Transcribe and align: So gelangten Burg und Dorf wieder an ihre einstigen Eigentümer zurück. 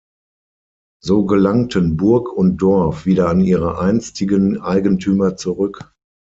So 1.03 1.27
gelangten 1.27 1.95
Burg 1.95 2.33
und 2.33 2.57
Dorf 2.57 3.05
wieder 3.05 3.29
an 3.29 3.39
ihre 3.39 3.77
einstigen 3.77 4.59
Eigentümer 4.59 5.35
zurück. 5.35 5.93